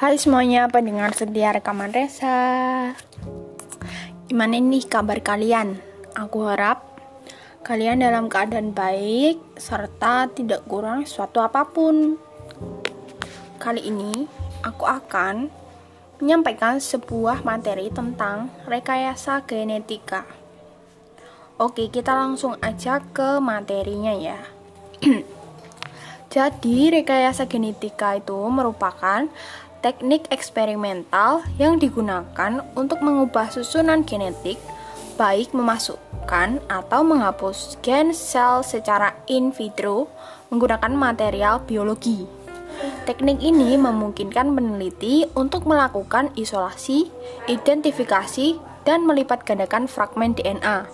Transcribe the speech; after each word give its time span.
Hai 0.00 0.16
semuanya 0.16 0.64
pendengar 0.64 1.12
setia 1.12 1.52
rekaman 1.52 1.92
Resa 1.92 2.40
Gimana 4.32 4.56
nih 4.56 4.88
kabar 4.88 5.20
kalian? 5.20 5.76
Aku 6.16 6.48
harap 6.48 6.96
kalian 7.60 8.00
dalam 8.00 8.32
keadaan 8.32 8.72
baik 8.72 9.36
serta 9.60 10.32
tidak 10.32 10.64
kurang 10.64 11.04
suatu 11.04 11.44
apa 11.44 11.68
pun. 11.68 12.16
Kali 13.60 13.92
ini 13.92 14.24
aku 14.64 14.88
akan 14.88 15.52
menyampaikan 16.16 16.80
sebuah 16.80 17.44
materi 17.44 17.92
tentang 17.92 18.48
rekayasa 18.64 19.44
genetika. 19.44 20.24
Oke 21.60 21.92
kita 21.92 22.16
langsung 22.16 22.56
aja 22.64 23.04
ke 23.04 23.36
materinya 23.36 24.16
ya. 24.16 24.40
Jadi 26.32 26.88
rekayasa 26.88 27.44
genetika 27.44 28.16
itu 28.16 28.38
merupakan 28.48 29.28
teknik 29.80 30.28
eksperimental 30.28 31.40
yang 31.56 31.80
digunakan 31.80 32.60
untuk 32.76 33.00
mengubah 33.00 33.48
susunan 33.48 34.04
genetik, 34.04 34.60
baik 35.16 35.56
memasukkan 35.56 36.60
atau 36.68 37.00
menghapus 37.00 37.80
gen 37.80 38.12
sel 38.12 38.60
secara 38.60 39.16
in 39.28 39.52
vitro 39.52 40.12
menggunakan 40.52 40.92
material 40.92 41.64
biologi. 41.64 42.28
Teknik 43.04 43.40
ini 43.44 43.76
memungkinkan 43.76 44.56
peneliti 44.56 45.28
untuk 45.36 45.68
melakukan 45.68 46.32
isolasi, 46.36 47.12
identifikasi, 47.48 48.56
dan 48.88 49.04
melipat 49.04 49.44
gandakan 49.44 49.84
fragmen 49.84 50.32
DNA. 50.32 50.88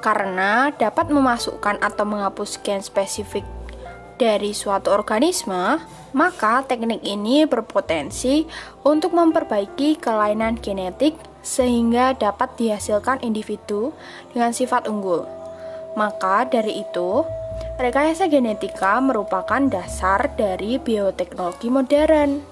Karena 0.00 0.72
dapat 0.72 1.12
memasukkan 1.12 1.76
atau 1.84 2.08
menghapus 2.08 2.64
gen 2.64 2.80
spesifik 2.80 3.44
dari 4.20 4.52
suatu 4.52 4.92
organisme, 4.92 5.80
maka 6.12 6.60
teknik 6.68 7.00
ini 7.00 7.48
berpotensi 7.48 8.44
untuk 8.84 9.16
memperbaiki 9.16 9.96
kelainan 9.96 10.60
genetik 10.60 11.16
sehingga 11.40 12.12
dapat 12.12 12.52
dihasilkan 12.60 13.24
individu 13.24 13.96
dengan 14.36 14.52
sifat 14.52 14.84
unggul. 14.84 15.24
Maka 15.96 16.44
dari 16.44 16.84
itu, 16.84 17.24
rekayasa 17.80 18.28
genetika 18.28 19.00
merupakan 19.00 19.64
dasar 19.72 20.28
dari 20.36 20.76
bioteknologi 20.76 21.72
modern. 21.72 22.44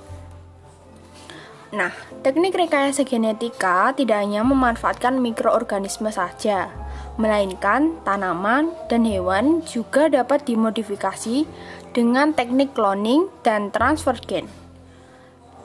Nah, 1.69 1.93
teknik 2.25 2.57
rekayasa 2.57 3.05
genetika 3.05 3.93
tidak 3.93 4.25
hanya 4.25 4.41
memanfaatkan 4.41 5.21
mikroorganisme 5.21 6.09
saja, 6.09 6.73
melainkan 7.19 7.99
tanaman 8.07 8.71
dan 8.87 9.03
hewan 9.03 9.61
juga 9.67 10.07
dapat 10.07 10.47
dimodifikasi 10.47 11.45
dengan 11.93 12.31
teknik 12.33 12.73
cloning 12.73 13.27
dan 13.43 13.75
transfer 13.75 14.15
gen. 14.23 14.47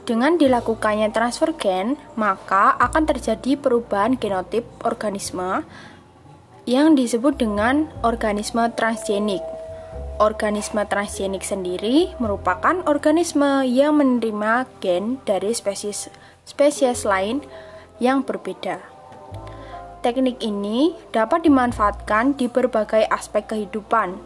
Dengan 0.03 0.35
dilakukannya 0.35 1.15
transfer 1.15 1.55
gen, 1.55 1.95
maka 2.19 2.75
akan 2.75 3.07
terjadi 3.07 3.55
perubahan 3.55 4.19
genotip 4.19 4.67
organisme 4.83 5.63
yang 6.67 6.97
disebut 6.97 7.39
dengan 7.39 7.87
organisme 8.03 8.67
transgenik. 8.75 9.39
Organisme 10.19 10.83
transgenik 10.89 11.47
sendiri 11.47 12.11
merupakan 12.19 12.83
organisme 12.83 13.63
yang 13.63 13.95
menerima 13.95 14.67
gen 14.83 15.23
dari 15.23 15.55
spesies 15.55 16.11
spesies 16.43 17.07
lain 17.07 17.39
yang 18.03 18.27
berbeda. 18.27 18.92
Teknik 20.03 20.43
ini 20.43 20.91
dapat 21.15 21.47
dimanfaatkan 21.47 22.35
di 22.35 22.51
berbagai 22.51 23.07
aspek 23.07 23.47
kehidupan. 23.47 24.19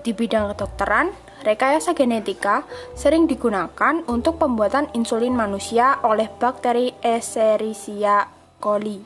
Di 0.00 0.16
bidang 0.16 0.48
kedokteran, 0.56 1.12
rekayasa 1.44 1.92
genetika 1.92 2.64
sering 2.96 3.28
digunakan 3.28 4.00
untuk 4.08 4.40
pembuatan 4.40 4.88
insulin 4.96 5.36
manusia 5.36 6.00
oleh 6.00 6.32
bakteri 6.40 6.96
Escherichia 7.04 8.32
coli 8.64 9.04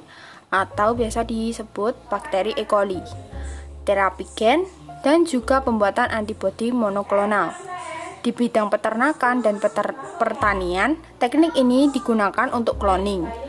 atau 0.55 0.95
biasa 0.95 1.27
disebut 1.27 1.99
bakteri 2.07 2.55
E. 2.55 2.63
coli, 2.63 3.03
terapi 3.83 4.23
gen, 4.39 4.71
dan 5.03 5.27
juga 5.27 5.67
pembuatan 5.67 6.15
antibodi 6.15 6.71
monoklonal. 6.71 7.59
Di 8.23 8.31
bidang 8.31 8.71
peternakan 8.71 9.43
dan 9.43 9.59
peter 9.59 9.99
pertanian, 10.23 10.95
teknik 11.19 11.59
ini 11.59 11.91
digunakan 11.91 12.55
untuk 12.55 12.79
cloning 12.79 13.48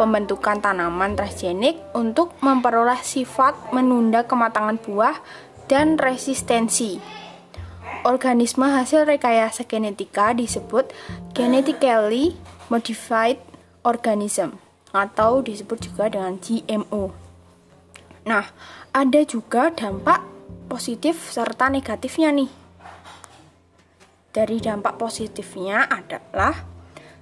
pembentukan 0.00 0.64
tanaman 0.64 1.12
transgenik 1.12 1.76
untuk 1.92 2.32
memperoleh 2.40 3.04
sifat 3.04 3.52
menunda 3.76 4.24
kematangan 4.24 4.80
buah 4.80 5.20
dan 5.68 6.00
resistensi. 6.00 6.96
Organisme 8.00 8.64
hasil 8.64 9.04
rekayasa 9.04 9.68
genetika 9.68 10.32
disebut 10.32 10.88
genetically 11.36 12.32
modified 12.72 13.36
organism 13.84 14.56
atau 14.96 15.44
disebut 15.44 15.92
juga 15.92 16.08
dengan 16.08 16.40
GMO. 16.40 17.12
Nah, 18.24 18.48
ada 18.96 19.20
juga 19.28 19.68
dampak 19.68 20.24
positif 20.72 21.28
serta 21.28 21.68
negatifnya 21.68 22.32
nih. 22.32 22.50
Dari 24.32 24.56
dampak 24.64 24.96
positifnya 24.96 25.84
adalah 25.90 26.79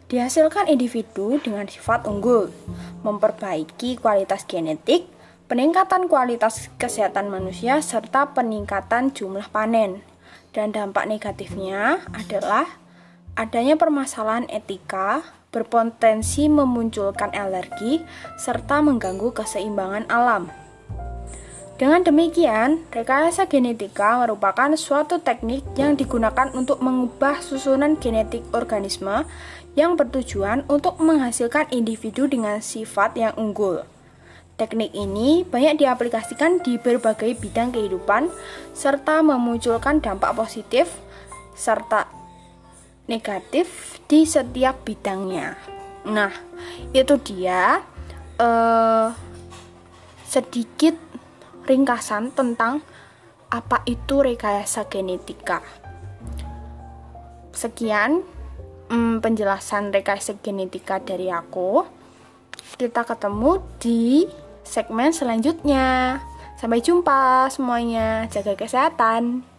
Dihasilkan 0.08 0.72
individu 0.72 1.36
dengan 1.36 1.68
sifat 1.68 2.08
unggul, 2.08 2.48
memperbaiki 3.04 4.00
kualitas 4.00 4.48
genetik, 4.48 5.04
peningkatan 5.52 6.08
kualitas 6.08 6.72
kesehatan 6.80 7.28
manusia, 7.28 7.84
serta 7.84 8.32
peningkatan 8.32 9.12
jumlah 9.12 9.52
panen. 9.52 10.00
Dan 10.56 10.72
dampak 10.72 11.04
negatifnya 11.04 12.00
adalah 12.16 12.64
adanya 13.36 13.76
permasalahan 13.76 14.48
etika, 14.48 15.28
berpotensi 15.52 16.48
memunculkan 16.48 17.36
alergi, 17.36 18.00
serta 18.40 18.80
mengganggu 18.80 19.36
keseimbangan 19.36 20.08
alam. 20.08 20.48
Dengan 21.78 22.02
demikian, 22.02 22.82
rekayasa 22.90 23.46
genetika 23.46 24.18
merupakan 24.18 24.74
suatu 24.74 25.22
teknik 25.22 25.62
yang 25.78 25.94
digunakan 25.94 26.50
untuk 26.50 26.82
mengubah 26.82 27.38
susunan 27.38 27.94
genetik 27.94 28.42
organisme 28.50 29.22
yang 29.78 29.94
bertujuan 29.94 30.66
untuk 30.66 30.98
menghasilkan 30.98 31.70
individu 31.70 32.26
dengan 32.26 32.58
sifat 32.58 33.14
yang 33.14 33.30
unggul. 33.38 33.86
Teknik 34.58 34.90
ini 34.90 35.46
banyak 35.46 35.78
diaplikasikan 35.78 36.58
di 36.66 36.82
berbagai 36.82 37.38
bidang 37.38 37.70
kehidupan 37.70 38.26
serta 38.74 39.22
memunculkan 39.22 40.02
dampak 40.02 40.34
positif 40.34 40.90
serta 41.54 42.10
negatif 43.06 43.98
di 44.10 44.26
setiap 44.26 44.82
bidangnya. 44.82 45.54
Nah, 46.10 46.34
itu 46.90 47.14
dia 47.22 47.86
uh, 48.42 49.14
sedikit 50.26 50.98
ringkasan 51.70 52.34
tentang 52.34 52.82
apa 53.54 53.86
itu 53.86 54.26
rekayasa 54.26 54.90
genetika. 54.90 55.62
Sekian 57.54 58.26
hmm, 58.88 59.20
penjelasan 59.20 59.92
rekayasa 59.92 60.36
genetika 60.40 61.00
dari 61.00 61.28
aku. 61.28 61.84
Kita 62.76 63.04
ketemu 63.04 63.62
di 63.80 64.26
segmen 64.64 65.12
selanjutnya. 65.12 66.18
Sampai 66.58 66.82
jumpa 66.82 67.46
semuanya. 67.48 68.26
Jaga 68.28 68.58
kesehatan. 68.58 69.57